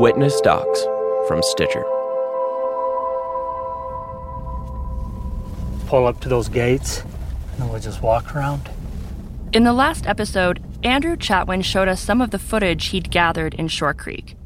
[0.00, 0.84] Witness Docs
[1.28, 1.84] from Stitcher.
[5.88, 8.70] Pull up to those gates, and then we'll just walk around.
[9.52, 13.68] In the last episode, Andrew Chatwin showed us some of the footage he'd gathered in
[13.68, 14.36] Short Creek.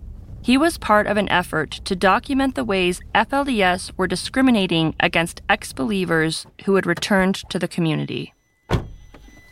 [0.43, 5.73] He was part of an effort to document the ways FLDS were discriminating against ex
[5.73, 8.35] believers who had returned to the community.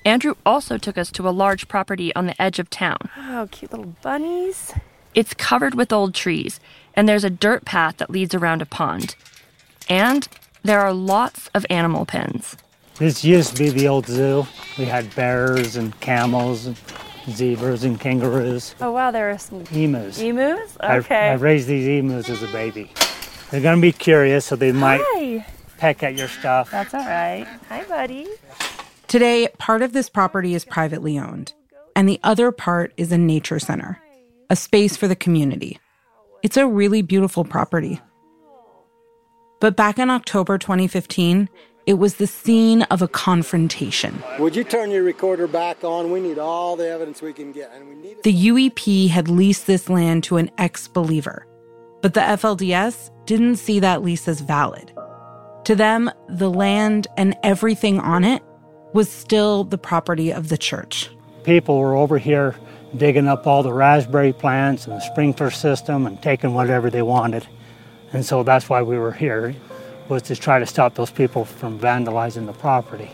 [0.05, 3.09] Andrew also took us to a large property on the edge of town.
[3.17, 4.73] Oh, cute little bunnies.
[5.15, 6.59] It's covered with old trees,
[6.95, 9.15] and there's a dirt path that leads around a pond.
[9.89, 10.27] And
[10.63, 12.57] there are lots of animal pens.
[12.99, 14.47] This used to be the old zoo.
[14.79, 16.77] We had bears and camels and
[17.31, 20.19] zebras and kangaroos, Oh, wow, there are some emus.
[20.21, 20.77] emus.
[20.81, 21.29] I- Okay.
[21.31, 22.91] I, raised these emus as a baby.
[23.51, 25.45] They're gonna be curious, so they might Hi.
[25.79, 26.71] peck at your stuff.
[26.71, 27.47] That's all right.
[27.69, 28.27] Hi, buddy.
[29.09, 31.53] Today, part of this property is privately owned,
[31.95, 34.01] and the other part is a nature center,
[34.53, 35.79] a space for the community.
[36.43, 37.99] It's a really beautiful property.
[39.63, 41.49] But back in October 2015,
[41.87, 44.23] it was the scene of a confrontation.
[44.39, 46.13] Would you turn your recorder back on?
[46.13, 48.23] We need all the evidence we can get, and we need.
[48.25, 51.47] The UEP had leased this land to an ex believer,
[52.03, 54.93] but the FLDS didn't see that lease as valid.
[55.65, 58.43] To them, the land and everything on it
[58.93, 61.09] was still the property of the church.
[61.43, 62.55] People were over here
[62.97, 67.47] digging up all the raspberry plants and the sprinkler system and taking whatever they wanted.
[68.13, 69.55] And so that's why we were here,
[70.09, 73.11] was to try to stop those people from vandalizing the property.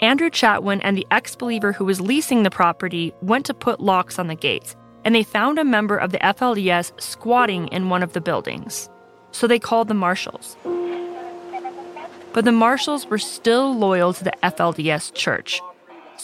[0.00, 4.18] Andrew Chatwin and the ex believer who was leasing the property went to put locks
[4.18, 4.74] on the gates,
[5.04, 8.88] and they found a member of the FLDS squatting in one of the buildings.
[9.30, 10.56] So they called the marshals.
[12.32, 15.60] But the marshals were still loyal to the FLDS church.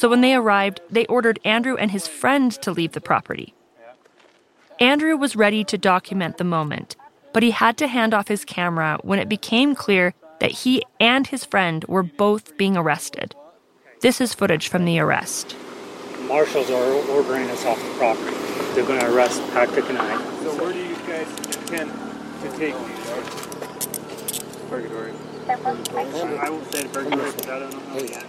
[0.01, 3.53] So when they arrived, they ordered Andrew and his friend to leave the property.
[4.81, 6.97] Andrew was ready to document the moment,
[7.35, 11.27] but he had to hand off his camera when it became clear that he and
[11.27, 13.35] his friend were both being arrested.
[14.01, 15.55] This is footage from the arrest.
[16.27, 18.35] Marshals are ordering us off the property.
[18.73, 20.17] They're going to arrest Patrick and I.
[20.43, 21.29] So where do you guys
[21.59, 21.93] intend
[22.41, 23.11] to take these?
[24.71, 25.13] Purgatory.
[25.47, 28.25] I will say purgatory, but I don't know oh, how yet.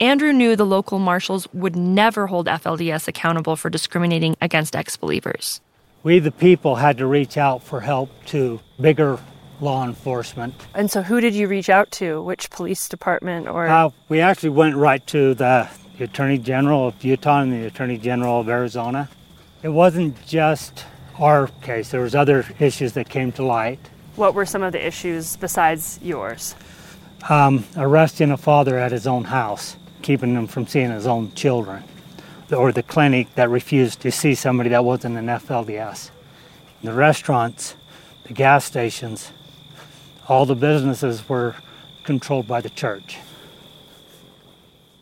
[0.00, 5.60] Andrew knew the local marshals would never hold FLDS accountable for discriminating against ex believers.
[6.02, 9.20] We, the people, had to reach out for help to bigger
[9.60, 10.54] law enforcement.
[10.74, 12.20] And so, who did you reach out to?
[12.22, 13.68] Which police department or?
[13.68, 17.98] Uh, we actually went right to the, the Attorney General of Utah and the Attorney
[17.98, 19.08] General of Arizona.
[19.62, 20.84] It wasn't just
[21.20, 21.90] our case.
[21.90, 23.78] There was other issues that came to light.
[24.16, 26.56] what were some of the issues besides yours?
[27.28, 31.84] Um, arresting a father at his own house, keeping him from seeing his own children,
[32.54, 36.10] or the clinic that refused to see somebody that wasn't an FLDS.
[36.82, 37.76] The restaurants,
[38.24, 39.32] the gas stations,
[40.28, 41.54] all the businesses were
[42.04, 43.18] controlled by the church.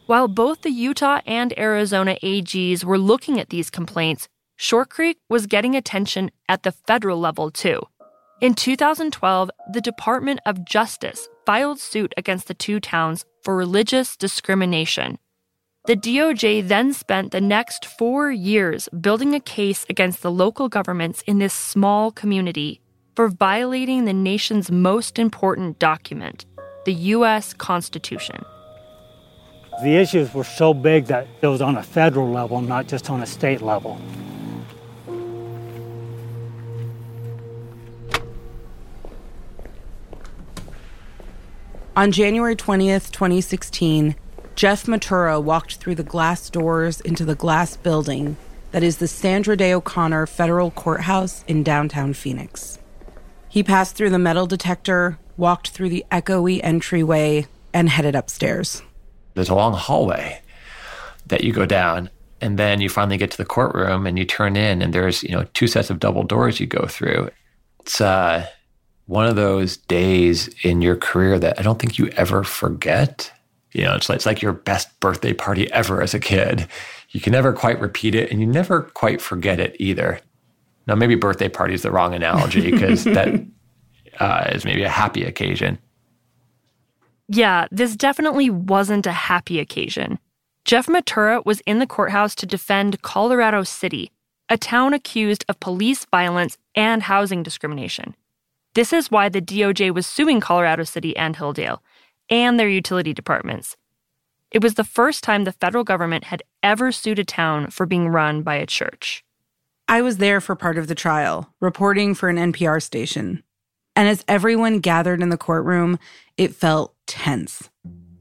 [0.06, 5.46] While both the Utah and Arizona AGs were looking at these complaints, Short Creek was
[5.46, 7.80] getting attention at the federal level too.
[8.40, 15.18] In 2012, the Department of Justice filed suit against the two towns for religious discrimination.
[15.86, 21.24] The DOJ then spent the next four years building a case against the local governments
[21.26, 22.80] in this small community
[23.16, 26.46] for violating the nation's most important document,
[26.84, 27.52] the U.S.
[27.52, 28.44] Constitution.
[29.82, 33.24] The issues were so big that it was on a federal level, not just on
[33.24, 34.00] a state level.
[42.00, 44.14] On January 20th, 2016,
[44.54, 48.38] Jeff Matura walked through the glass doors into the glass building
[48.70, 52.78] that is the Sandra Day O'Connor Federal Courthouse in downtown Phoenix.
[53.50, 58.80] He passed through the metal detector, walked through the echoey entryway, and headed upstairs.
[59.34, 60.40] There's a long hallway
[61.26, 62.08] that you go down,
[62.40, 65.32] and then you finally get to the courtroom and you turn in, and there's you
[65.32, 67.28] know two sets of double doors you go through.
[67.80, 68.46] It's uh,
[69.10, 73.32] one of those days in your career that I don't think you ever forget.
[73.72, 76.68] You know, it's like, it's like your best birthday party ever as a kid.
[77.10, 80.20] You can never quite repeat it, and you never quite forget it either.
[80.86, 83.44] Now, maybe birthday party is the wrong analogy because that
[84.20, 85.78] uh, is maybe a happy occasion.
[87.26, 90.20] Yeah, this definitely wasn't a happy occasion.
[90.64, 94.12] Jeff Matura was in the courthouse to defend Colorado City,
[94.48, 98.14] a town accused of police violence and housing discrimination.
[98.74, 101.80] This is why the DOJ was suing Colorado City and Hildale
[102.28, 103.76] and their utility departments.
[104.52, 108.08] It was the first time the federal government had ever sued a town for being
[108.08, 109.24] run by a church.
[109.88, 113.42] I was there for part of the trial, reporting for an NPR station.
[113.96, 115.98] And as everyone gathered in the courtroom,
[116.36, 117.70] it felt tense.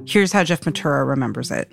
[0.07, 1.71] Here's how Jeff Matura remembers it.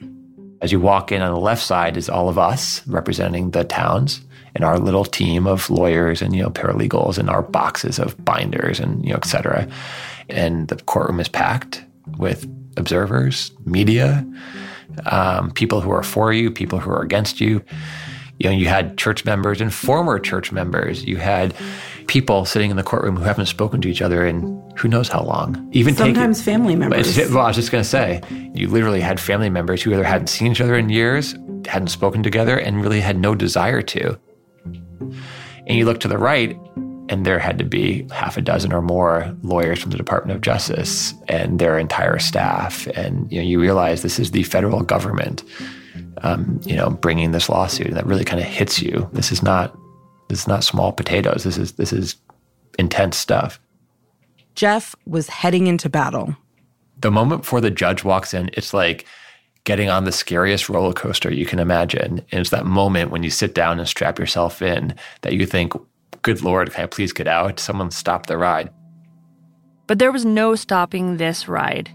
[0.60, 4.20] As you walk in on the left side is all of us representing the towns
[4.56, 8.80] and our little team of lawyers and you know paralegals and our boxes of binders
[8.80, 9.68] and you know et cetera.
[10.28, 11.84] And the courtroom is packed
[12.18, 14.26] with observers, media,
[15.06, 17.62] um, people who are for you, people who are against you
[18.38, 21.04] you know, you had church members and former church members.
[21.04, 21.54] You had
[22.06, 25.22] people sitting in the courtroom who haven't spoken to each other in who knows how
[25.22, 25.68] long.
[25.72, 27.16] Even sometimes taking, family members.
[27.30, 28.20] Well, I was just going to say,
[28.54, 31.34] you literally had family members who either hadn't seen each other in years,
[31.66, 34.18] hadn't spoken together, and really had no desire to.
[35.00, 36.58] And you look to the right,
[37.08, 40.42] and there had to be half a dozen or more lawyers from the Department of
[40.42, 42.86] Justice and their entire staff.
[42.88, 45.42] And you know, you realize this is the federal government
[46.22, 49.08] um, you know, bringing this lawsuit, and that really kind of hits you.
[49.12, 49.76] This is not
[50.28, 51.44] this is not small potatoes.
[51.44, 52.16] This is this is
[52.78, 53.60] intense stuff.
[54.54, 56.36] Jeff was heading into battle.
[56.98, 59.06] The moment before the judge walks in, it's like
[59.66, 62.24] getting on the scariest roller coaster you can imagine.
[62.30, 65.74] And it's that moment when you sit down and strap yourself in that you think,
[66.22, 67.58] good Lord, can I please get out?
[67.60, 68.70] Someone stop the ride.
[69.88, 71.90] But there was no stopping this ride.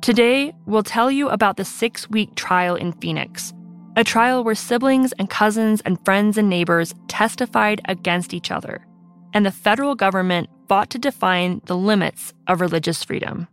[0.00, 3.52] Today, we'll tell you about the six week trial in Phoenix,
[3.96, 8.86] a trial where siblings and cousins and friends and neighbors testified against each other,
[9.32, 13.48] and the federal government fought to define the limits of religious freedom.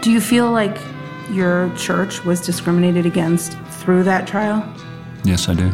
[0.00, 0.78] Do you feel like
[1.30, 4.66] your church was discriminated against through that trial?
[5.24, 5.70] Yes, I do.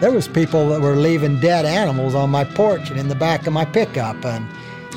[0.00, 3.46] There was people that were leaving dead animals on my porch and in the back
[3.46, 4.46] of my pickup, and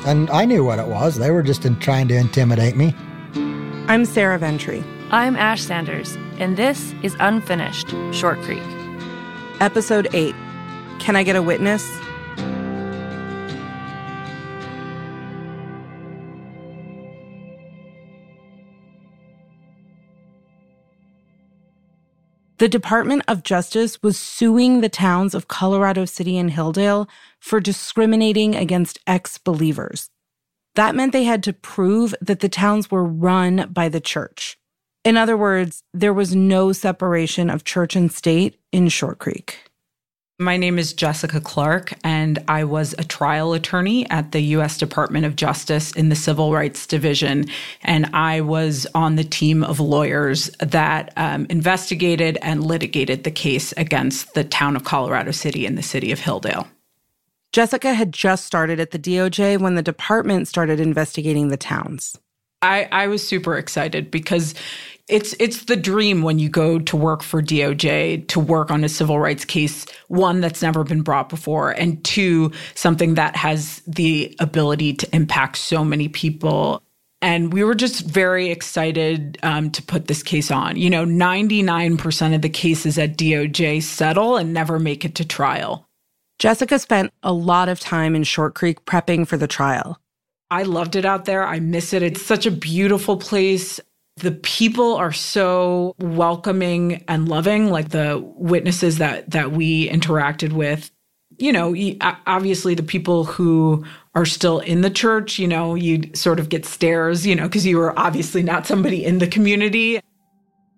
[0.06, 1.16] and I knew what it was.
[1.16, 2.94] They were just in, trying to intimidate me.
[3.88, 4.84] I'm Sarah Ventre.
[5.10, 8.62] I'm Ash Sanders, and this is Unfinished Short Creek.
[9.60, 10.34] Episode 8
[10.98, 11.90] Can I Get a Witness?
[22.64, 27.06] The Department of Justice was suing the towns of Colorado City and Hildale
[27.38, 30.08] for discriminating against ex believers.
[30.74, 34.56] That meant they had to prove that the towns were run by the church.
[35.04, 39.70] In other words, there was no separation of church and state in Short Creek.
[40.40, 44.76] My name is Jessica Clark, and I was a trial attorney at the U.S.
[44.76, 47.44] Department of Justice in the Civil Rights Division.
[47.82, 53.70] And I was on the team of lawyers that um, investigated and litigated the case
[53.76, 56.66] against the town of Colorado City and the city of Hildale.
[57.52, 62.18] Jessica had just started at the DOJ when the department started investigating the towns.
[62.60, 64.54] I, I was super excited because
[65.08, 68.88] it's it's the dream when you go to work for DOJ to work on a
[68.88, 74.34] civil rights case one that's never been brought before and two something that has the
[74.38, 76.82] ability to impact so many people
[77.20, 82.34] and we were just very excited um, to put this case on you know 99%
[82.34, 85.86] of the cases at DOJ settle and never make it to trial
[86.38, 89.98] Jessica spent a lot of time in Short Creek prepping for the trial
[90.50, 91.44] I loved it out there.
[91.44, 92.02] I miss it.
[92.02, 93.80] It's such a beautiful place.
[94.18, 100.90] The people are so welcoming and loving, like the witnesses that that we interacted with.
[101.38, 101.74] You know,
[102.26, 106.64] obviously the people who are still in the church, you know, you sort of get
[106.64, 110.00] stares, you know, because you were obviously not somebody in the community.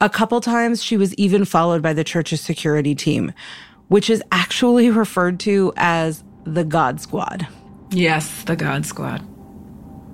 [0.00, 3.34] A couple times she was even followed by the church's security team,
[3.88, 7.46] which is actually referred to as the God Squad.
[7.90, 9.22] Yes, the God Squad.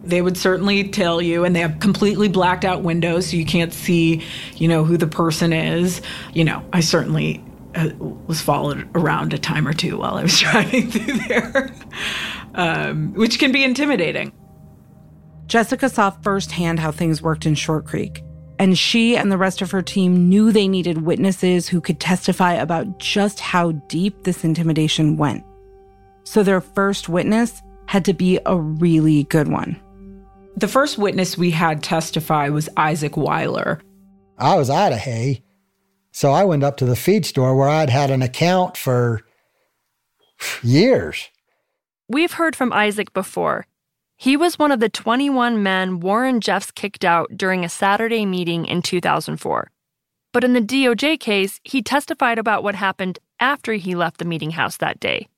[0.04, 3.72] They would certainly tell you, and they have completely blacked out windows, so you can't
[3.72, 4.22] see,
[4.56, 6.02] you know, who the person is.
[6.32, 7.42] You know, I certainly
[7.74, 7.90] uh,
[8.26, 11.70] was followed around a time or two while I was driving through there,
[12.54, 14.32] um, which can be intimidating.
[15.46, 18.22] Jessica saw firsthand how things worked in Short Creek,
[18.58, 22.54] and she and the rest of her team knew they needed witnesses who could testify
[22.54, 25.44] about just how deep this intimidation went.
[26.24, 29.78] So their first witness had to be a really good one.
[30.56, 33.80] The first witness we had testify was Isaac Wyler.
[34.38, 35.42] I was out of hay.
[36.12, 39.22] So I went up to the feed store where I'd had an account for
[40.62, 41.28] years.
[42.08, 43.66] We've heard from Isaac before.
[44.16, 48.66] He was one of the 21 men Warren Jeffs kicked out during a Saturday meeting
[48.66, 49.70] in 2004.
[50.32, 54.52] But in the DOJ case, he testified about what happened after he left the meeting
[54.52, 55.28] house that day.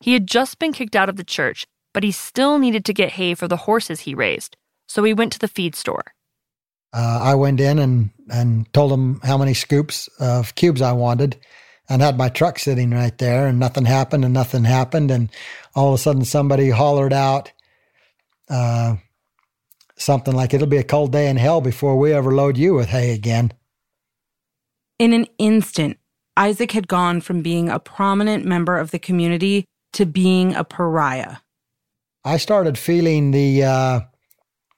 [0.00, 3.12] He had just been kicked out of the church but he still needed to get
[3.12, 6.12] hay for the horses he raised, so he went to the feed store.
[6.92, 11.38] Uh, I went in and, and told him how many scoops of cubes I wanted
[11.88, 15.10] and had my truck sitting right there, and nothing happened, and nothing happened.
[15.10, 15.30] And
[15.74, 17.52] all of a sudden, somebody hollered out
[18.48, 18.96] uh,
[19.96, 22.88] something like, It'll be a cold day in hell before we ever load you with
[22.88, 23.52] hay again.
[24.98, 25.98] In an instant,
[26.36, 31.36] Isaac had gone from being a prominent member of the community to being a pariah.
[32.24, 34.00] I started feeling the uh,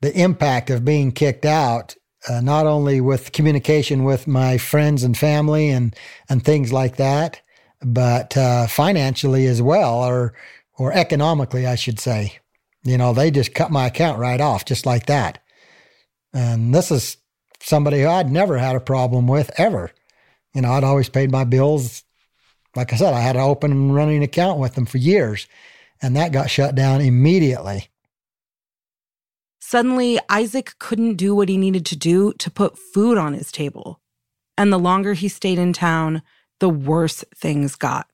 [0.00, 1.94] the impact of being kicked out,
[2.28, 5.94] uh, not only with communication with my friends and family and
[6.28, 7.40] and things like that,
[7.80, 10.34] but uh, financially as well, or
[10.76, 12.38] or economically, I should say.
[12.82, 15.42] You know, they just cut my account right off, just like that.
[16.32, 17.16] And this is
[17.60, 19.90] somebody who I'd never had a problem with ever.
[20.54, 22.04] You know, I'd always paid my bills.
[22.76, 25.48] Like I said, I had an open and running account with them for years
[26.02, 27.88] and that got shut down immediately.
[29.60, 34.00] Suddenly, Isaac couldn't do what he needed to do to put food on his table.
[34.56, 36.22] And the longer he stayed in town,
[36.60, 38.06] the worse things got.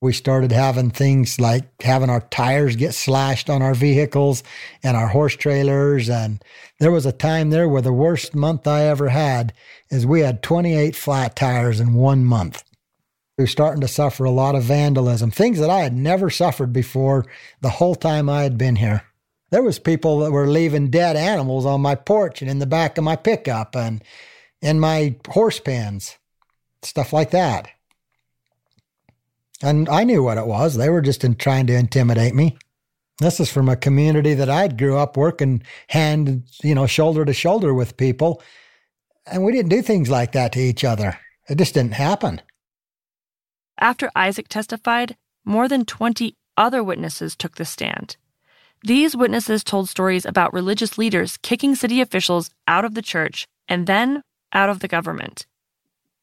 [0.00, 4.42] We started having things like having our tires get slashed on our vehicles
[4.82, 6.08] and our horse trailers.
[6.08, 6.42] And
[6.80, 9.52] there was a time there where the worst month I ever had
[9.90, 12.64] is we had 28 flat tires in one month
[13.38, 17.24] were starting to suffer a lot of vandalism, things that I had never suffered before
[17.60, 19.02] the whole time I had been here.
[19.50, 22.96] There was people that were leaving dead animals on my porch and in the back
[22.96, 24.02] of my pickup and
[24.60, 26.16] in my horse pens,
[26.82, 27.68] stuff like that.
[29.62, 30.76] And I knew what it was.
[30.76, 32.56] They were just in, trying to intimidate me.
[33.18, 37.32] This is from a community that I'd grew up working hand, you know, shoulder to
[37.32, 38.42] shoulder with people.
[39.26, 41.18] And we didn't do things like that to each other.
[41.48, 42.40] It just didn't happen.
[43.78, 48.16] After Isaac testified, more than 20 other witnesses took the stand.
[48.84, 53.86] These witnesses told stories about religious leaders kicking city officials out of the church and
[53.86, 55.46] then out of the government.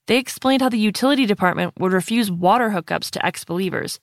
[0.08, 4.00] They explained how the utility department would refuse water hookups to ex believers,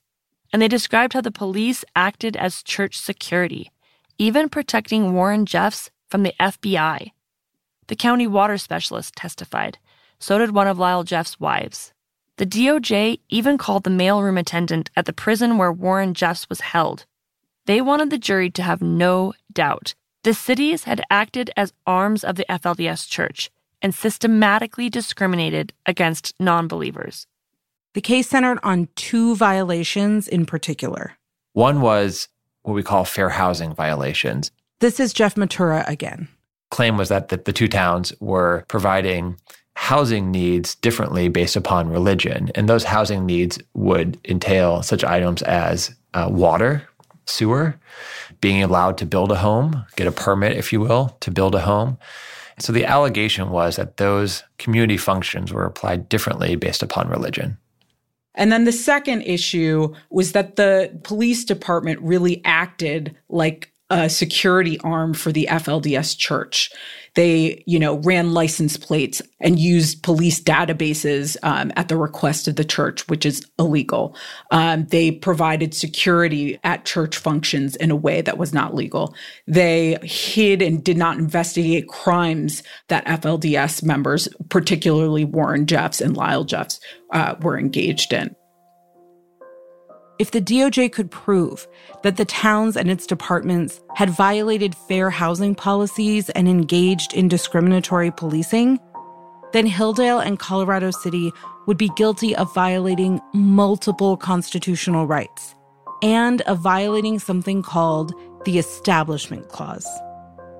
[0.51, 3.71] and they described how the police acted as church security,
[4.17, 7.11] even protecting Warren Jeffs from the FBI.
[7.87, 9.77] The county water specialist testified.
[10.19, 11.93] So did one of Lyle Jeffs' wives.
[12.37, 17.05] The DOJ even called the mailroom attendant at the prison where Warren Jeffs was held.
[17.65, 19.95] They wanted the jury to have no doubt.
[20.23, 23.49] The cities had acted as arms of the FLDS church
[23.81, 27.25] and systematically discriminated against non believers.
[27.95, 31.17] The case centered on two violations in particular.
[31.53, 32.27] One was
[32.61, 34.51] what we call fair housing violations.
[34.79, 36.27] This is Jeff Matura again.
[36.69, 39.37] Claim was that the, the two towns were providing
[39.77, 42.49] housing needs differently based upon religion.
[42.55, 46.89] And those housing needs would entail such items as uh, water,
[47.25, 47.79] sewer,
[48.41, 51.61] being allowed to build a home, get a permit, if you will, to build a
[51.61, 51.99] home.
[52.57, 57.59] So the allegation was that those community functions were applied differently based upon religion.
[58.33, 64.79] And then the second issue was that the police department really acted like a security
[64.81, 66.71] arm for the FLDS church.
[67.15, 72.57] They, you know, ran license plates and used police databases um, at the request of
[72.57, 74.15] the church, which is illegal.
[74.51, 79.15] Um, they provided security at church functions in a way that was not legal.
[79.47, 86.43] They hid and did not investigate crimes that FLDS members, particularly Warren Jeffs and Lyle
[86.43, 86.79] Jeffs,
[87.13, 88.35] uh, were engaged in.
[90.19, 91.67] If the DOJ could prove
[92.01, 98.09] that the towns and its departments had violated fair housing policies and engaged in discriminatory
[98.09, 98.79] policing,
[99.53, 101.31] then Hildale and Colorado City
[101.67, 105.53] would be guilty of violating multiple constitutional rights,
[106.01, 108.11] and of violating something called
[108.45, 109.87] the Establishment Clause.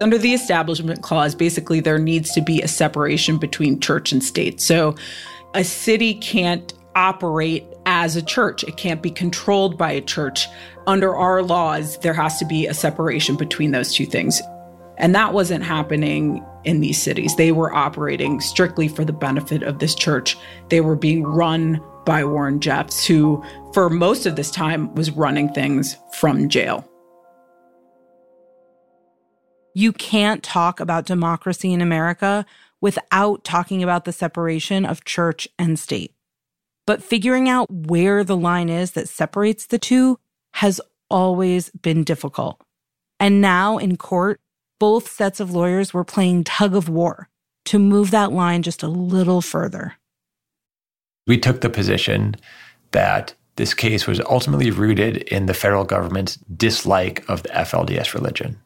[0.01, 4.61] Under the Establishment Clause, basically, there needs to be a separation between church and state.
[4.61, 4.95] So
[5.55, 10.47] a city can't operate as a church, it can't be controlled by a church.
[10.87, 14.41] Under our laws, there has to be a separation between those two things.
[14.97, 17.35] And that wasn't happening in these cities.
[17.35, 20.35] They were operating strictly for the benefit of this church.
[20.69, 25.53] They were being run by Warren Jeffs, who, for most of this time, was running
[25.53, 26.89] things from jail.
[29.75, 32.45] You can't talk about democracy in America
[32.81, 36.16] without talking about the separation of church and state.
[36.87, 40.17] But figuring out where the line is that separates the two
[40.53, 42.59] has always been difficult.
[43.19, 44.39] And now in court,
[44.79, 47.29] both sets of lawyers were playing tug of war
[47.65, 49.95] to move that line just a little further.
[51.27, 52.35] We took the position
[52.91, 58.57] that this case was ultimately rooted in the federal government's dislike of the FLDS religion,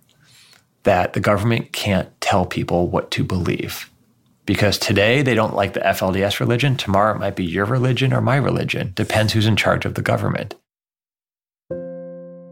[0.83, 3.89] that the government can't tell people what to believe.
[4.45, 8.21] Because today they don't like the FLDS religion, tomorrow it might be your religion or
[8.21, 10.55] my religion, depends who's in charge of the government.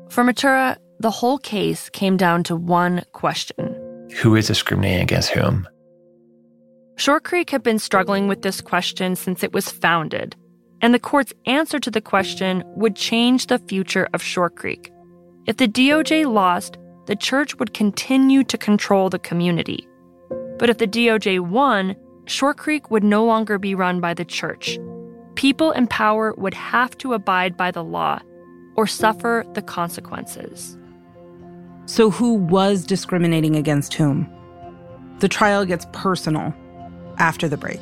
[0.10, 5.67] For Matura, the whole case came down to one question Who is discriminating against whom?
[6.98, 10.36] Short Creek had been struggling with this question since it was founded,
[10.81, 14.91] and the court's answer to the question would change the future of Short Creek.
[15.46, 19.88] If the DOJ lost, the church would continue to control the community.
[20.60, 24.78] But if the DOJ won, Short Creek would no longer be run by the church.
[25.36, 28.20] People in power would have to abide by the law
[28.75, 30.78] or suffer the consequences.
[31.86, 34.30] So, who was discriminating against whom?
[35.20, 36.54] The trial gets personal
[37.18, 37.82] after the break.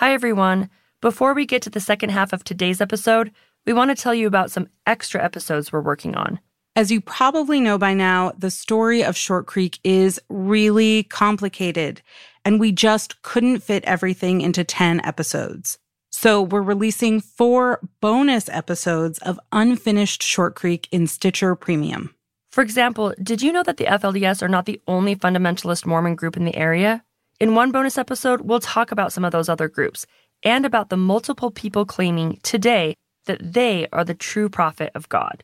[0.00, 0.70] Hi, everyone.
[1.02, 3.32] Before we get to the second half of today's episode,
[3.66, 6.40] we want to tell you about some extra episodes we're working on.
[6.74, 12.00] As you probably know by now, the story of Short Creek is really complicated,
[12.46, 15.76] and we just couldn't fit everything into 10 episodes.
[16.10, 22.14] So we're releasing four bonus episodes of Unfinished Short Creek in Stitcher Premium.
[22.52, 26.38] For example, did you know that the FLDS are not the only fundamentalist Mormon group
[26.38, 27.04] in the area?
[27.40, 30.04] In one bonus episode, we'll talk about some of those other groups
[30.42, 35.42] and about the multiple people claiming today that they are the true prophet of God.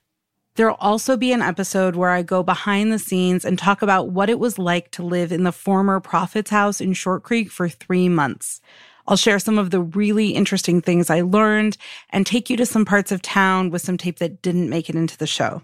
[0.57, 4.29] There'll also be an episode where I go behind the scenes and talk about what
[4.29, 8.11] it was like to live in the former prophet's house in Short Creek for three
[8.11, 8.61] months.
[9.09, 11.79] I'll share some of the really interesting things I learned
[12.11, 14.97] and take you to some parts of town with some tape that didn't make it
[14.97, 15.63] into the show.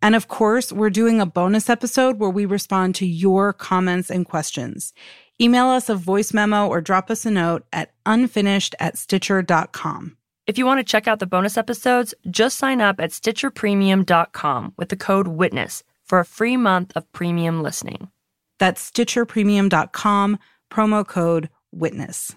[0.00, 4.26] And of course, we're doing a bonus episode where we respond to your comments and
[4.26, 4.92] questions.
[5.40, 10.16] Email us a voice memo or drop us a note at unfinished at stitcher.com.
[10.46, 14.90] If you want to check out the bonus episodes, just sign up at stitcherpremium.com with
[14.90, 18.08] the code WITNESS for a free month of premium listening.
[18.60, 20.38] That's stitcherpremium.com,
[20.70, 22.36] promo code WITNESS.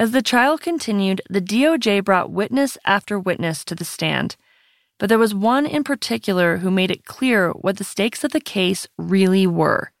[0.00, 4.36] As the trial continued, the DOJ brought witness after witness to the stand–
[4.98, 8.40] but there was one in particular who made it clear what the stakes of the
[8.40, 9.92] case really were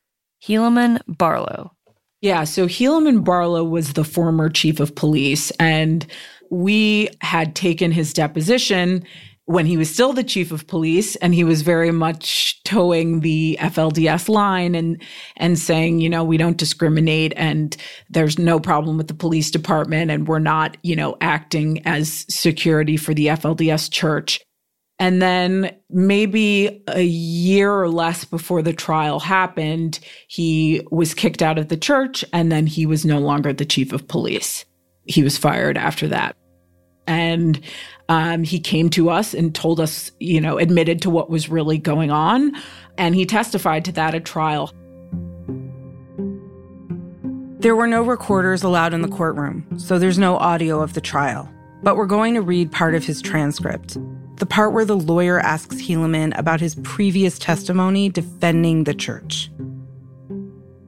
[0.42, 1.72] Helaman Barlow.
[2.20, 6.04] Yeah, so Helaman Barlow was the former chief of police, and
[6.50, 9.04] we had taken his deposition
[9.48, 13.56] when he was still the chief of police and he was very much toeing the
[13.58, 15.00] FLDS line and
[15.38, 17.74] and saying, you know, we don't discriminate and
[18.10, 22.98] there's no problem with the police department and we're not, you know, acting as security
[22.98, 24.38] for the FLDS church.
[25.00, 31.58] And then maybe a year or less before the trial happened, he was kicked out
[31.58, 34.64] of the church and then he was no longer the chief of police.
[35.04, 36.36] He was fired after that.
[37.06, 37.60] And
[38.08, 41.78] um, he came to us and told us, you know, admitted to what was really
[41.78, 42.52] going on.
[42.98, 44.72] And he testified to that at trial.
[47.60, 51.50] There were no recorders allowed in the courtroom, so there's no audio of the trial.
[51.82, 53.96] But we're going to read part of his transcript.
[54.38, 59.50] The part where the lawyer asks Helaman about his previous testimony defending the church.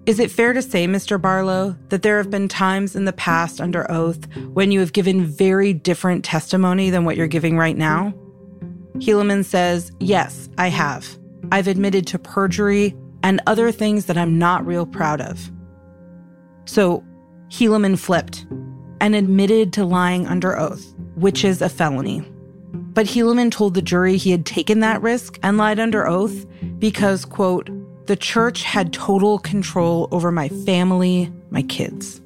[0.06, 1.20] Is it fair to say, Mr.
[1.20, 5.26] Barlow, that there have been times in the past under oath when you have given
[5.26, 8.14] very different testimony than what you're giving right now?
[8.96, 11.18] Helaman says, Yes, I have.
[11.52, 15.50] I've admitted to perjury and other things that I'm not real proud of.
[16.66, 17.04] So,
[17.48, 18.46] Helaman flipped
[19.00, 22.24] and admitted to lying under oath, which is a felony.
[22.92, 26.44] But Helaman told the jury he had taken that risk and lied under oath
[26.78, 27.70] because, quote,
[28.06, 32.20] the church had total control over my family, my kids.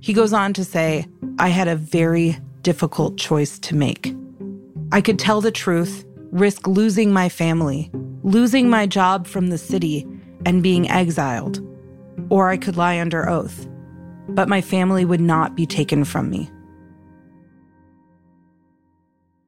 [0.00, 1.06] He goes on to say,
[1.38, 4.14] I had a very difficult choice to make.
[4.92, 7.90] I could tell the truth, risk losing my family,
[8.22, 10.06] losing my job from the city,
[10.46, 11.60] and being exiled.
[12.30, 13.66] Or I could lie under oath,
[14.28, 16.50] but my family would not be taken from me.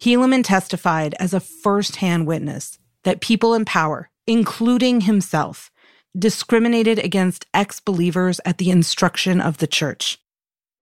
[0.01, 5.71] Helaman testified as a firsthand witness that people in power, including himself,
[6.19, 10.19] discriminated against ex believers at the instruction of the church.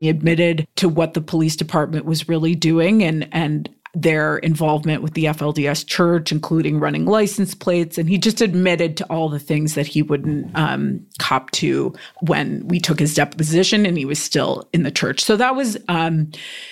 [0.00, 5.14] He admitted to what the police department was really doing and, and their involvement with
[5.14, 7.96] the FLDS church, including running license plates.
[7.96, 12.66] And he just admitted to all the things that he wouldn't um, cop to when
[12.66, 15.22] we took his deposition and he was still in the church.
[15.22, 16.30] So that was, um,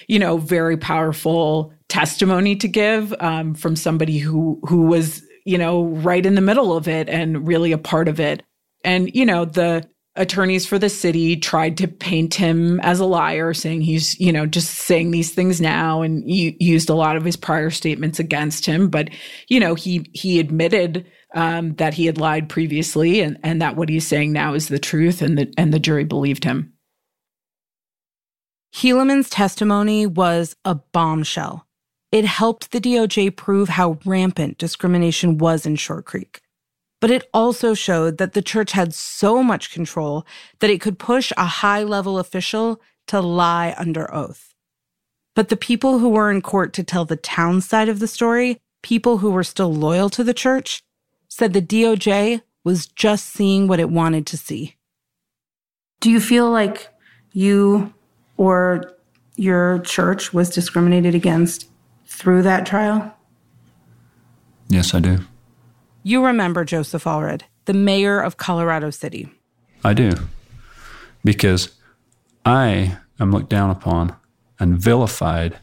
[0.09, 5.85] you know, very powerful testimony to give um, from somebody who who was you know,
[5.85, 8.43] right in the middle of it and really a part of it.
[8.85, 13.55] And, you know, the attorneys for the city tried to paint him as a liar,
[13.55, 17.37] saying he's, you know, just saying these things now and used a lot of his
[17.37, 18.89] prior statements against him.
[18.89, 19.09] But,
[19.49, 23.89] you know, he he admitted um, that he had lied previously and, and that what
[23.89, 26.73] he's saying now is the truth and the and the jury believed him.
[28.75, 31.67] Helaman's testimony was a bombshell
[32.13, 36.43] it helped the DOJ prove how rampant discrimination was in Short Creek.
[37.01, 40.25] But it also showed that the church had so much control
[40.61, 44.55] that it could push a high level official to lie under oath.
[45.35, 48.61] But the people who were in court to tell the town side of the story,
[48.83, 50.83] people who were still loyal to the church,
[51.29, 54.77] said the DOJ was just seeing what it wanted to see.
[56.01, 56.89] Do you feel like
[57.33, 57.95] you
[58.37, 58.97] or
[59.37, 61.72] your church was discriminated against
[62.23, 63.13] through that trial?
[64.69, 65.19] Yes, I do.
[66.05, 69.29] You remember Joseph Allred, the mayor of Colorado City.
[69.83, 70.13] I do.
[71.25, 71.75] Because
[72.47, 74.15] I am looked down upon
[74.61, 75.59] and vilified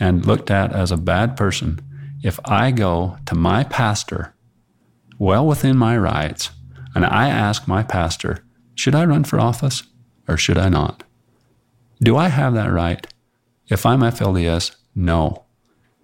[0.00, 1.80] and looked at as a bad person
[2.22, 4.34] if I go to my pastor,
[5.18, 6.50] well within my rights,
[6.94, 8.42] and I ask my pastor,
[8.74, 9.82] should I run for office
[10.26, 11.04] or should I not?
[12.02, 13.06] Do I have that right?
[13.68, 15.43] If I'm FLDS, no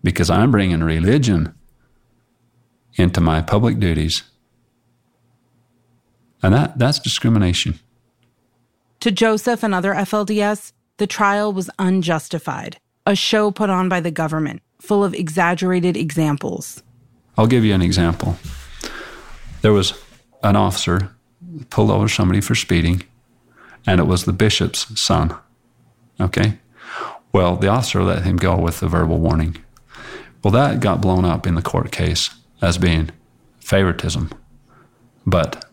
[0.02, 1.54] because I'm bringing religion
[2.94, 4.22] into my public duties.
[6.42, 7.78] And that, that's discrimination.
[9.00, 14.10] To Joseph and other FLDS, the trial was unjustified, a show put on by the
[14.10, 16.82] government, full of exaggerated examples.
[17.38, 18.36] I'll give you an example.
[19.62, 19.94] There was
[20.42, 21.10] an officer
[21.70, 23.02] pulled over somebody for speeding,
[23.86, 25.34] and it was the bishop's son.
[26.20, 26.58] Okay?
[27.32, 29.56] Well, the officer let him go with the verbal warning.
[30.42, 32.30] Well, that got blown up in the court case
[32.62, 33.10] as being
[33.60, 34.30] favoritism.
[35.26, 35.64] But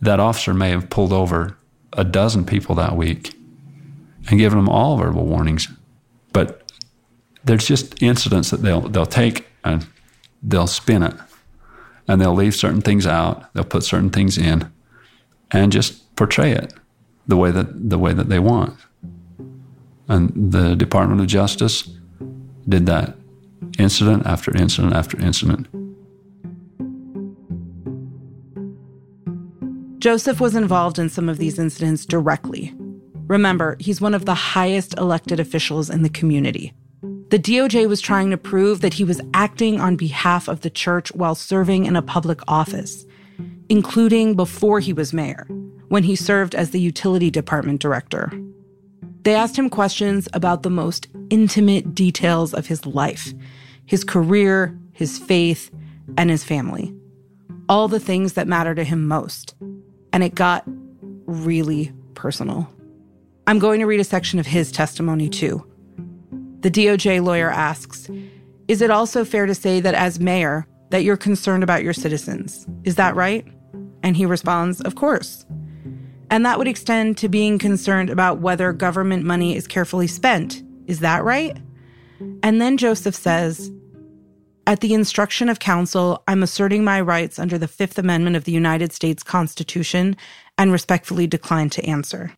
[0.00, 1.56] that officer may have pulled over
[1.92, 3.34] a dozen people that week
[4.28, 5.68] and given them all verbal warnings.
[6.32, 6.72] But
[7.44, 9.86] there's just incidents that they'll they'll take and
[10.42, 11.14] they'll spin it
[12.08, 14.70] and they'll leave certain things out, they'll put certain things in
[15.50, 16.72] and just portray it
[17.26, 18.78] the way that the way that they want.
[20.08, 21.88] And the Department of Justice
[22.68, 23.16] did that
[23.78, 25.68] incident after incident after incident.
[29.98, 32.74] Joseph was involved in some of these incidents directly.
[33.26, 36.74] Remember, he's one of the highest elected officials in the community.
[37.30, 41.10] The DOJ was trying to prove that he was acting on behalf of the church
[41.14, 43.06] while serving in a public office,
[43.68, 45.46] including before he was mayor,
[45.88, 48.30] when he served as the utility department director.
[49.24, 53.34] They asked him questions about the most intimate details of his life
[53.86, 55.70] his career, his faith,
[56.16, 56.94] and his family.
[57.68, 59.54] All the things that matter to him most.
[60.10, 60.64] And it got
[61.26, 62.66] really personal.
[63.46, 65.66] I'm going to read a section of his testimony too.
[66.60, 68.08] The DOJ lawyer asks,
[68.68, 72.66] "Is it also fair to say that as mayor that you're concerned about your citizens?
[72.84, 73.46] Is that right?"
[74.02, 75.44] And he responds, "Of course."
[76.30, 80.62] And that would extend to being concerned about whether government money is carefully spent.
[80.86, 81.56] Is that right?
[82.42, 83.70] And then Joseph says,
[84.66, 88.52] At the instruction of counsel, I'm asserting my rights under the Fifth Amendment of the
[88.52, 90.16] United States Constitution
[90.58, 92.32] and respectfully decline to answer.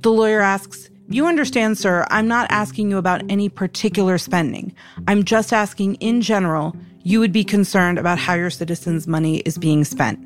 [0.00, 4.74] The lawyer asks, You understand, sir, I'm not asking you about any particular spending.
[5.08, 9.58] I'm just asking in general, you would be concerned about how your citizens' money is
[9.58, 10.18] being spent.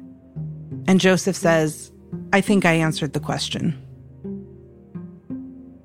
[0.88, 1.92] And Joseph says,
[2.32, 3.78] I think I answered the question.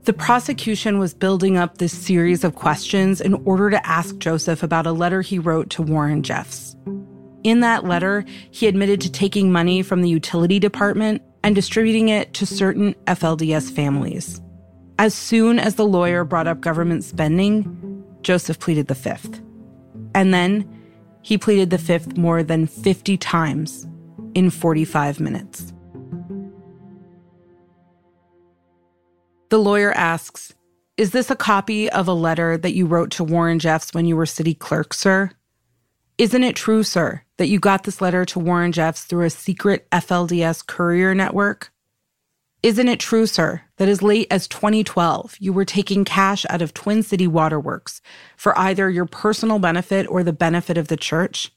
[0.06, 4.88] The prosecution was building up this series of questions in order to ask Joseph about
[4.88, 6.78] a letter he wrote to Warren Jeffs.
[7.44, 12.34] In that letter, he admitted to taking money from the utility department and distributing it
[12.36, 14.42] to certain FLDS families.
[15.00, 19.42] As soon as the lawyer brought up government spending, Joseph pleaded the fifth.
[20.16, 20.66] And then
[21.24, 23.86] he pleaded the fifth more than 50 times
[24.36, 25.74] in 45 minutes.
[29.50, 30.54] The lawyer asks,
[30.98, 34.16] Is this a copy of a letter that you wrote to Warren Jeffs when you
[34.16, 35.30] were city clerk, sir?
[36.18, 39.88] Isn't it true, sir, that you got this letter to Warren Jeffs through a secret
[39.92, 41.72] FLDS courier network?
[42.64, 46.74] Isn't it true, sir, that as late as 2012, you were taking cash out of
[46.74, 48.02] Twin City Waterworks
[48.38, 51.52] for either your personal benefit or the benefit of the church?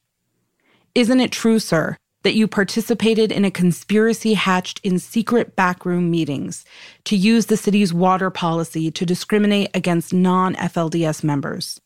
[0.95, 6.65] Isn't it true, sir, that you participated in a conspiracy hatched in secret backroom meetings
[7.05, 11.81] to use the city's water policy to discriminate against non FLDS members.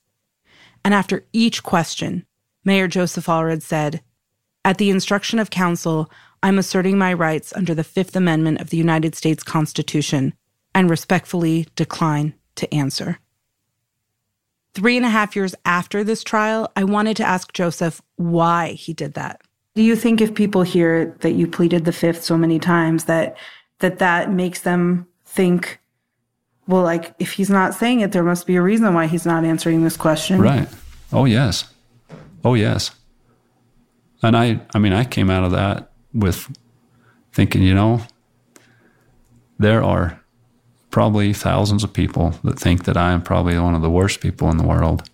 [0.82, 2.24] And after each question,
[2.64, 4.00] Mayor Joseph Allred said,
[4.64, 6.10] At the instruction of counsel,
[6.42, 10.32] I'm asserting my rights under the Fifth Amendment of the United States Constitution
[10.74, 13.18] and respectfully decline to answer.
[14.72, 18.94] Three and a half years after this trial, I wanted to ask Joseph why he
[18.94, 19.42] did that.
[19.80, 23.34] Do you think if people hear that you pleaded the fifth so many times that
[23.78, 25.80] that that makes them think
[26.66, 29.42] well like if he's not saying it there must be a reason why he's not
[29.42, 30.38] answering this question.
[30.38, 30.68] Right.
[31.14, 31.72] Oh yes.
[32.44, 32.90] Oh yes.
[34.22, 36.54] And I I mean I came out of that with
[37.32, 38.02] thinking, you know,
[39.58, 40.20] there are
[40.90, 44.50] probably thousands of people that think that I am probably one of the worst people
[44.50, 45.08] in the world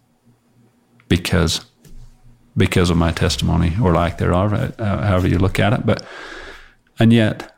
[1.06, 1.66] because
[2.56, 5.84] because of my testimony or lack thereof, uh, however you look at it.
[5.84, 6.04] But
[6.98, 7.54] and yet,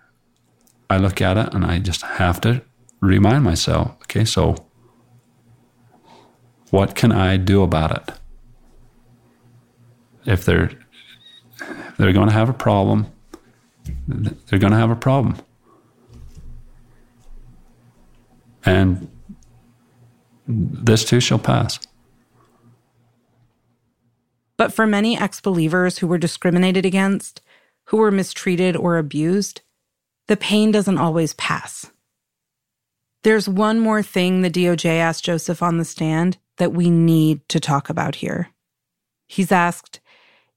[0.91, 2.63] I look at it and I just have to
[3.01, 4.57] remind myself, okay, so
[6.71, 8.15] what can I do about it?
[10.27, 10.71] If they're
[11.97, 13.07] they're going to have a problem,
[14.07, 15.37] they're going to have a problem.
[18.65, 19.09] And
[20.47, 21.79] this too shall pass.
[24.59, 27.41] But for many ex believers who were discriminated against,
[27.87, 29.63] who were mistreated or abused,
[30.27, 31.91] the pain doesn't always pass.
[33.23, 37.61] There's one more thing the DOJ asked Joseph on the stand that we need to
[37.61, 38.51] talk about here.
[39.27, 40.01] He's asked,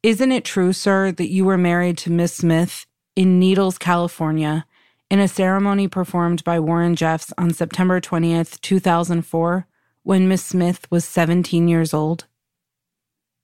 [0.04, 2.86] Isn't it true, sir, that you were married to Miss Smith
[3.16, 4.66] in Needles, California,
[5.10, 9.68] in a ceremony performed by Warren Jeffs on September 20th, 2004,
[10.04, 12.26] when Miss Smith was 17 years old?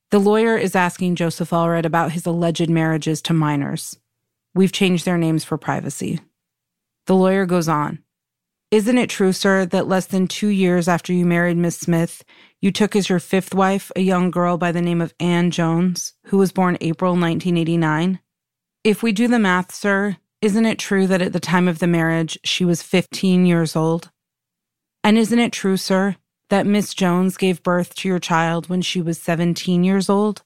[0.09, 3.97] The lawyer is asking Joseph Allred about his alleged marriages to minors.
[4.55, 6.21] We've changed their names for privacy.
[7.07, 7.99] The lawyer goes on.
[8.71, 12.23] Isn't it true, sir, that less than two years after you married Miss Smith,
[12.61, 16.13] you took as your fifth wife a young girl by the name of Anne Jones,
[16.27, 18.19] who was born April 1989?
[18.85, 21.87] If we do the math, sir, isn't it true that at the time of the
[21.87, 24.09] marriage she was 15 years old?
[25.03, 26.15] And isn't it true, sir,
[26.49, 30.43] that Miss Jones gave birth to your child when she was 17 years old?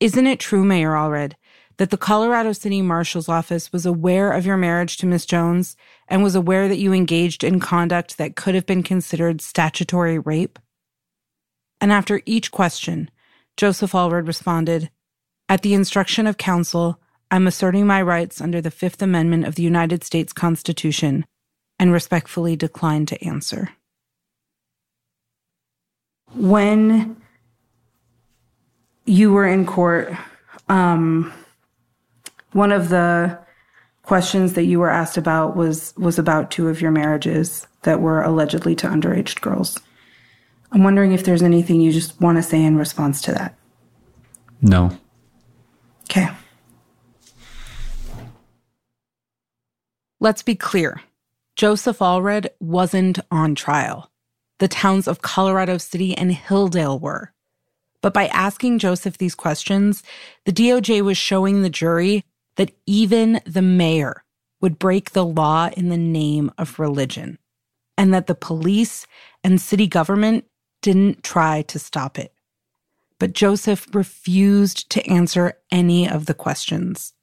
[0.00, 1.34] Isn't it true, Mayor Allred,
[1.78, 5.76] that the Colorado City Marshal's Office was aware of your marriage to Miss Jones
[6.08, 10.58] and was aware that you engaged in conduct that could have been considered statutory rape?
[11.80, 13.10] And after each question,
[13.56, 14.90] Joseph Allred responded,
[15.48, 19.62] At the instruction of counsel, I'm asserting my rights under the Fifth Amendment of the
[19.62, 21.26] United States Constitution
[21.78, 23.70] and respectfully decline to answer.
[26.34, 27.16] When
[29.04, 30.12] you were in court,
[30.68, 31.32] um,
[32.52, 33.38] one of the
[34.02, 38.22] questions that you were asked about was was about two of your marriages that were
[38.22, 39.78] allegedly to underage girls.
[40.72, 43.56] I'm wondering if there's anything you just want to say in response to that.
[44.60, 44.96] No.
[46.04, 46.28] Okay.
[50.20, 51.00] Let's be clear.
[51.56, 54.10] Joseph Allred wasn't on trial.
[54.58, 57.32] The towns of Colorado City and Hildale were.
[58.00, 60.02] But by asking Joseph these questions,
[60.44, 62.24] the DOJ was showing the jury
[62.56, 64.24] that even the mayor
[64.60, 67.38] would break the law in the name of religion,
[67.96, 69.06] and that the police
[69.44, 70.44] and city government
[70.82, 72.32] didn't try to stop it.
[73.18, 77.14] But Joseph refused to answer any of the questions.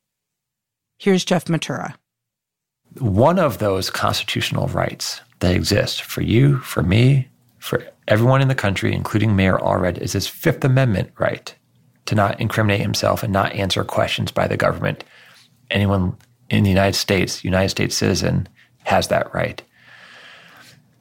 [0.98, 1.96] Here's Jeff Matura.
[3.00, 7.28] One of those constitutional rights that exist for you, for me,
[7.60, 11.54] for everyone in the country, including Mayor Allred, is his Fifth Amendment right
[12.06, 15.04] to not incriminate himself and not answer questions by the government
[15.72, 16.16] anyone
[16.50, 18.48] in the United States, United States citizen,
[18.84, 19.62] has that right.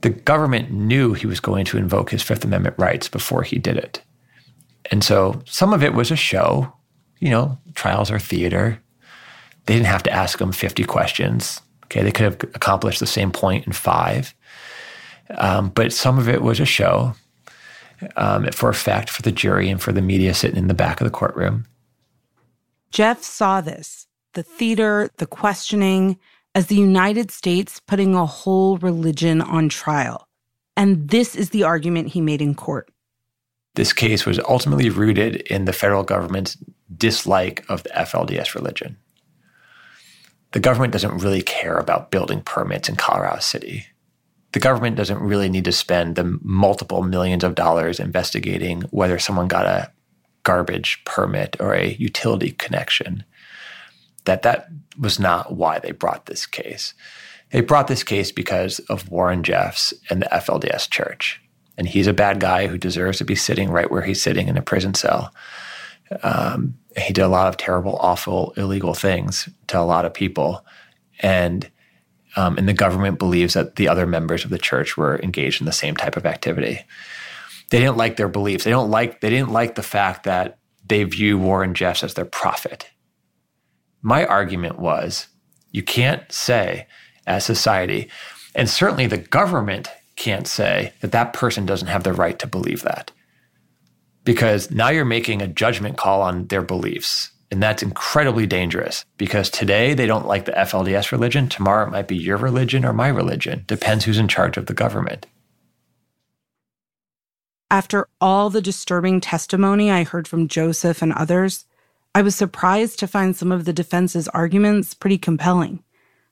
[0.01, 3.77] The government knew he was going to invoke his Fifth Amendment rights before he did
[3.77, 4.03] it.
[4.91, 6.73] And so some of it was a show.
[7.21, 8.83] You know, trials are theater.
[9.67, 11.61] They didn't have to ask him 50 questions.
[11.85, 14.35] Okay, they could have accomplished the same point in five.
[15.37, 17.15] Um, but some of it was a show
[18.17, 21.05] um, for effect for the jury and for the media sitting in the back of
[21.05, 21.67] the courtroom.
[22.91, 26.19] Jeff saw this the theater, the questioning,
[26.55, 30.29] as the United States putting a whole religion on trial.
[30.77, 32.91] And this is the argument he made in court.
[33.75, 36.57] This case was ultimately rooted in the federal government's
[36.97, 38.97] dislike of the FLDS religion.
[40.55, 43.87] The government doesn't really care about building permits in Colorado City.
[44.53, 49.49] The government doesn't really need to spend the multiple millions of dollars investigating whether someone
[49.49, 49.91] got a
[50.45, 53.25] garbage permit or a utility connection
[54.27, 56.95] that that was not why they brought this case.
[57.51, 61.43] They brought this case because of Warren Jeffs and the FLDS church.
[61.77, 64.57] And he's a bad guy who deserves to be sitting right where he's sitting in
[64.57, 65.35] a prison cell.
[66.23, 70.65] Um, he did a lot of terrible, awful, illegal things to a lot of people.
[71.21, 71.71] And
[72.37, 75.67] um, and the government believes that the other members of the church were engaged in
[75.67, 76.81] the same type of activity.
[77.71, 78.65] They didn't like their beliefs.
[78.65, 82.25] They don't like they didn't like the fact that they view Warren Jeffs as their
[82.25, 82.91] prophet
[84.05, 85.29] my argument was
[85.73, 86.87] you can't say
[87.27, 88.11] as society,
[88.55, 92.83] and certainly the government can't say that that person doesn't have the right to believe
[92.83, 93.11] that.
[94.25, 97.31] Because now you're making a judgment call on their beliefs.
[97.51, 101.49] And that's incredibly dangerous because today they don't like the FLDS religion.
[101.49, 103.65] Tomorrow it might be your religion or my religion.
[103.69, 105.27] Depends who's in charge of the government.
[107.71, 111.65] After all the disturbing testimony I heard from Joseph and others,
[112.15, 115.83] I was surprised to find some of the defense's arguments pretty compelling.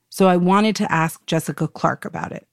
[0.09, 2.46] So I wanted to ask Jessica Clark about it.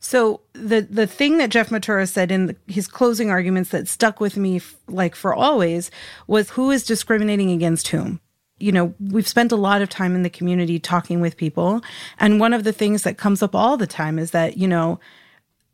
[0.00, 4.20] So the the thing that Jeff Matura said in the, his closing arguments that stuck
[4.20, 5.90] with me f- like for always
[6.26, 8.20] was who is discriminating against whom.
[8.60, 11.80] You know, we've spent a lot of time in the community talking with people,
[12.18, 14.98] and one of the things that comes up all the time is that, you know,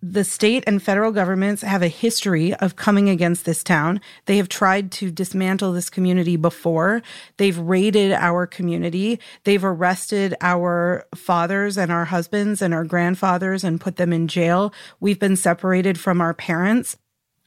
[0.07, 4.03] the state and federal governments have a history of coming against this town.
[4.27, 7.01] They have tried to dismantle this community before.
[7.39, 9.19] They've raided our community.
[9.45, 14.75] They've arrested our fathers and our husbands and our grandfathers and put them in jail.
[15.01, 16.99] We've been separated from our parents.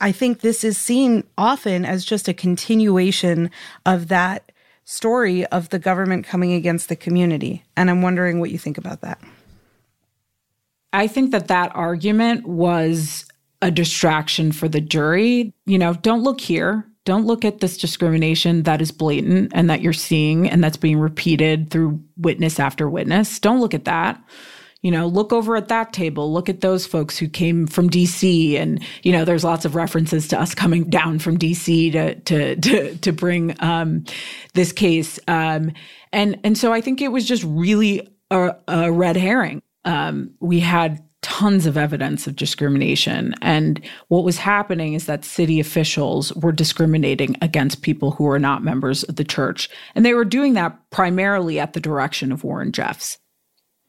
[0.02, 3.52] I think this is seen often as just a continuation
[3.86, 4.52] of that
[4.84, 7.64] story of the government coming against the community.
[7.76, 9.22] And I'm wondering what you think about that.
[10.94, 13.26] I think that that argument was
[13.62, 15.54] a distraction for the jury.
[15.66, 16.86] You know, don't look here.
[17.06, 21.00] Don't look at this discrimination that is blatant and that you're seeing and that's being
[21.00, 23.40] repeated through witness after witness.
[23.40, 24.22] Don't look at that.
[24.82, 26.32] You know, look over at that table.
[26.32, 30.28] Look at those folks who came from DC, and you know, there's lots of references
[30.28, 34.06] to us coming down from DC to to to to bring um,
[34.54, 35.20] this case.
[35.28, 35.72] Um,
[36.14, 40.60] and and so I think it was just really a, a red herring um, we
[40.60, 43.34] had tons of evidence of discrimination.
[43.42, 48.64] And what was happening is that city officials were discriminating against people who were not
[48.64, 49.70] members of the church.
[49.96, 53.18] And they were doing that primarily at the direction of Warren Jeffs.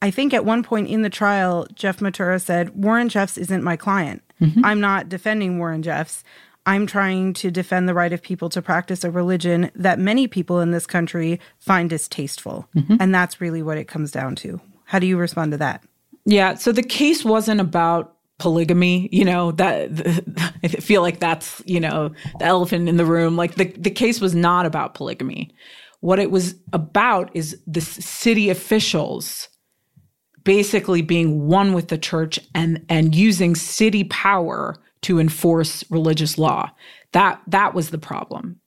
[0.00, 3.76] I think at one point in the trial, Jeff Matura said, Warren Jeffs isn't my
[3.76, 4.22] client.
[4.40, 4.64] Mm-hmm.
[4.64, 6.22] I'm not defending Warren Jeffs.
[6.64, 10.60] I'm trying to defend the right of people to practice a religion that many people
[10.60, 12.68] in this country find distasteful.
[12.76, 12.96] Mm-hmm.
[13.00, 14.60] And that's really what it comes down to.
[14.84, 15.84] How do you respond to that?
[16.28, 21.62] Yeah, so the case wasn't about polygamy, you know, that the, I feel like that's,
[21.64, 23.36] you know, the elephant in the room.
[23.36, 25.50] Like the the case was not about polygamy.
[26.00, 29.48] What it was about is the city officials
[30.44, 36.70] basically being one with the church and and using city power to enforce religious law.
[37.12, 38.60] That that was the problem.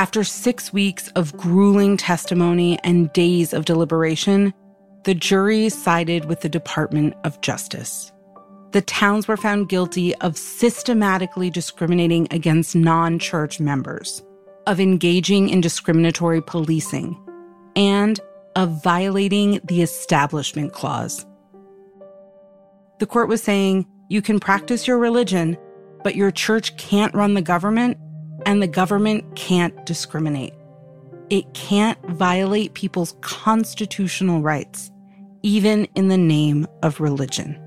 [0.00, 4.54] After six weeks of grueling testimony and days of deliberation,
[5.04, 8.10] the jury sided with the Department of Justice.
[8.70, 14.22] The towns were found guilty of systematically discriminating against non church members,
[14.66, 17.14] of engaging in discriminatory policing,
[17.76, 18.18] and
[18.56, 21.26] of violating the Establishment Clause.
[23.00, 25.58] The court was saying you can practice your religion,
[26.02, 27.98] but your church can't run the government
[28.46, 30.54] and the government can't discriminate.
[31.28, 34.90] It can't violate people's constitutional rights,
[35.42, 37.58] even in the name of religion.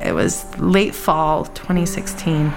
[0.00, 2.52] It was late fall 2016.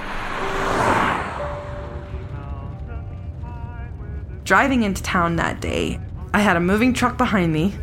[4.51, 5.97] Driving into town that day,
[6.33, 7.73] I had a moving truck behind me,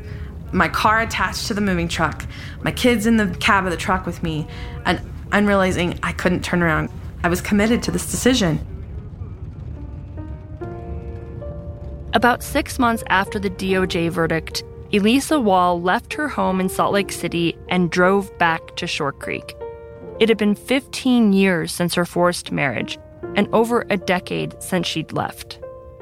[0.53, 2.27] my car attached to the moving truck,
[2.61, 4.47] my kids in the cab of the truck with me,
[4.85, 5.01] and
[5.33, 6.91] I'm realizing I couldn't turn around.
[7.25, 8.61] I was committed to this decision.
[12.13, 14.63] About six months after the DOJ verdict,
[14.93, 19.57] Elissa Wall left her home in Salt Lake City and drove back to Short Creek.
[20.21, 22.99] It had been 15 years since her forced marriage
[23.37, 25.61] and over a decade since she'd left.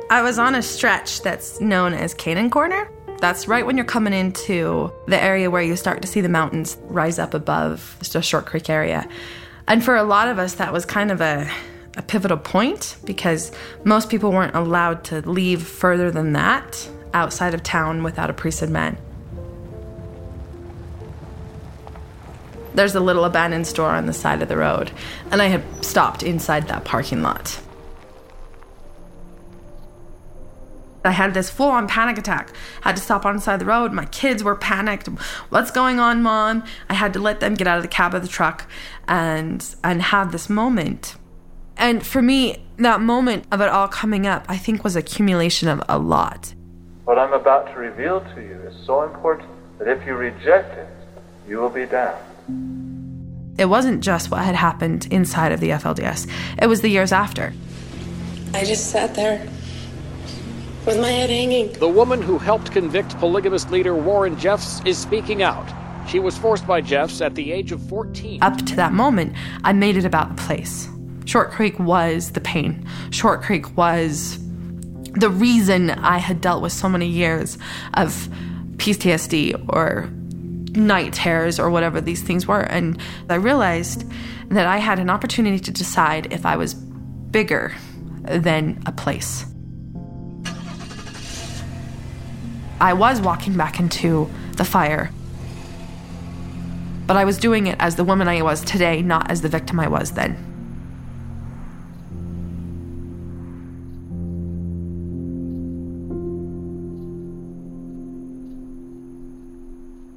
[0.08, 2.88] I was on a stretch that's known as Canaan Corner.
[3.18, 6.76] That's right when you're coming into the area where you start to see the mountains
[6.84, 9.08] rise up above the Short Creek area.
[9.66, 11.50] And for a lot of us, that was kind of a,
[11.96, 13.50] a pivotal point because
[13.82, 18.70] most people weren't allowed to leave further than that outside of town without a priesthood
[18.70, 18.96] man.
[22.74, 24.92] There's a little abandoned store on the side of the road,
[25.32, 27.60] and I had stopped inside that parking lot.
[31.06, 32.52] I had this full on panic attack.
[32.82, 33.92] Had to stop on the side of the road.
[33.92, 35.06] My kids were panicked.
[35.48, 36.64] What's going on, mom?
[36.90, 38.68] I had to let them get out of the cab of the truck
[39.08, 41.16] and and have this moment.
[41.76, 45.82] And for me, that moment of it all coming up, I think was accumulation of
[45.88, 46.54] a lot.
[47.04, 49.48] What I'm about to reveal to you is so important
[49.78, 50.88] that if you reject it,
[51.48, 53.54] you will be damned.
[53.58, 56.30] It wasn't just what had happened inside of the FLDS,
[56.60, 57.52] it was the years after.
[58.54, 59.46] I just sat there
[60.86, 61.72] with my head hanging.
[61.72, 65.68] The woman who helped convict polygamist leader Warren Jeffs is speaking out.
[66.08, 68.42] She was forced by Jeffs at the age of 14.
[68.42, 69.34] Up to that moment,
[69.64, 70.88] I made it about the place.
[71.24, 72.86] Short Creek was the pain.
[73.10, 74.38] Short Creek was
[75.14, 77.58] the reason I had dealt with so many years
[77.94, 78.28] of
[78.76, 80.08] PTSD or
[80.78, 82.60] night terrors or whatever these things were.
[82.60, 84.04] And I realized
[84.50, 87.74] that I had an opportunity to decide if I was bigger
[88.22, 89.46] than a place.
[92.80, 95.10] I was walking back into the fire.
[97.06, 99.80] But I was doing it as the woman I was today, not as the victim
[99.80, 100.42] I was then.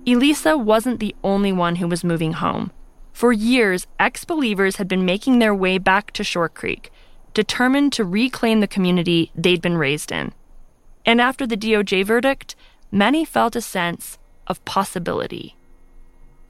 [0.05, 2.71] Elissa wasn't the only one who was moving home.
[3.13, 6.91] For years, ex believers had been making their way back to Short Creek,
[7.35, 10.33] determined to reclaim the community they'd been raised in.
[11.05, 12.55] And after the DOJ verdict,
[12.91, 15.55] many felt a sense of possibility.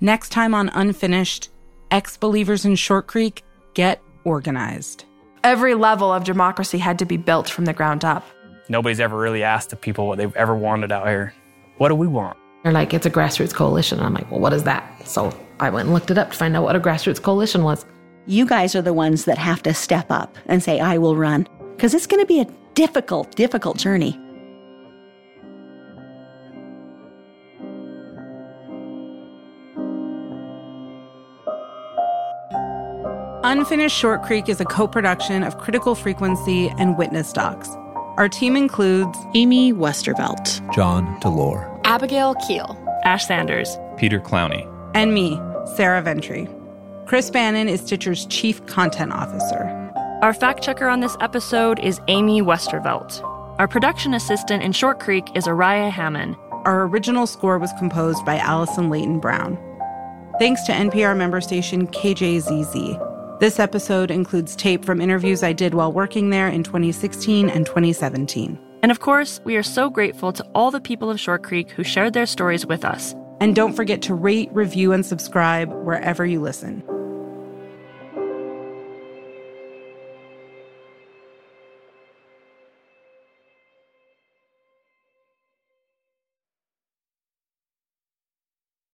[0.01, 1.49] Next time on Unfinished,
[1.91, 3.43] ex believers in Short Creek
[3.73, 5.05] get organized.
[5.43, 8.25] Every level of democracy had to be built from the ground up.
[8.67, 11.33] Nobody's ever really asked the people what they've ever wanted out here.
[11.77, 12.37] What do we want?
[12.63, 13.99] They're like, it's a grassroots coalition.
[13.99, 15.07] And I'm like, well, what is that?
[15.07, 17.85] So I went and looked it up to find out what a grassroots coalition was.
[18.27, 21.47] You guys are the ones that have to step up and say, I will run.
[21.75, 24.19] because it's going to be a difficult, difficult journey.
[33.49, 37.67] Unfinished Short Creek is a co production of Critical Frequency and Witness Docs.
[38.15, 45.41] Our team includes Amy Westervelt, John Delore, Abigail Keel, Ash Sanders, Peter Clowney, and me,
[45.75, 46.45] Sarah Ventre.
[47.07, 49.63] Chris Bannon is Stitcher's Chief Content Officer.
[50.21, 53.23] Our fact checker on this episode is Amy Westervelt.
[53.57, 56.35] Our production assistant in Short Creek is Araya Hammond.
[56.65, 59.57] Our original score was composed by Allison Leyton-Brown.
[60.37, 63.08] Thanks to NPR member station KJZZ.
[63.39, 68.59] This episode includes tape from interviews I did while working there in 2016 and 2017.
[68.83, 71.85] And of course, we are so grateful to all the people of Short Creek who
[71.85, 73.15] shared their stories with us.
[73.39, 76.83] And don't forget to rate, review, and subscribe wherever you listen.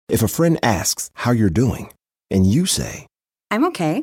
[0.09, 1.93] If a friend asks how you're doing,
[2.31, 3.07] and you say,
[3.51, 4.03] I'm okay.